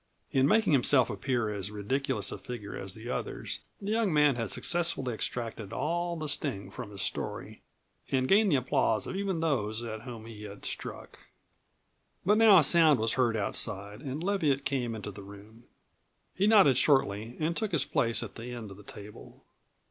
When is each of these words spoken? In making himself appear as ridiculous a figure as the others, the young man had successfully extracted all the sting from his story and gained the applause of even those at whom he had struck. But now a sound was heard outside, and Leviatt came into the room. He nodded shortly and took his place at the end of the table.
In 0.31 0.47
making 0.47 0.73
himself 0.73 1.11
appear 1.11 1.53
as 1.53 1.69
ridiculous 1.69 2.31
a 2.31 2.39
figure 2.39 2.75
as 2.75 2.95
the 2.95 3.07
others, 3.07 3.59
the 3.79 3.91
young 3.91 4.11
man 4.11 4.33
had 4.35 4.49
successfully 4.49 5.13
extracted 5.13 5.71
all 5.71 6.15
the 6.15 6.27
sting 6.27 6.71
from 6.71 6.89
his 6.89 7.03
story 7.03 7.61
and 8.09 8.27
gained 8.27 8.51
the 8.51 8.55
applause 8.55 9.05
of 9.05 9.15
even 9.15 9.41
those 9.41 9.83
at 9.83 10.01
whom 10.01 10.25
he 10.25 10.41
had 10.41 10.65
struck. 10.65 11.19
But 12.25 12.39
now 12.39 12.57
a 12.57 12.63
sound 12.63 12.99
was 12.99 13.13
heard 13.13 13.37
outside, 13.37 14.01
and 14.01 14.23
Leviatt 14.23 14.65
came 14.65 14.95
into 14.95 15.11
the 15.11 15.21
room. 15.21 15.65
He 16.33 16.47
nodded 16.47 16.79
shortly 16.79 17.37
and 17.39 17.55
took 17.55 17.71
his 17.71 17.85
place 17.85 18.23
at 18.23 18.33
the 18.33 18.47
end 18.51 18.71
of 18.71 18.77
the 18.77 18.83
table. 18.83 19.45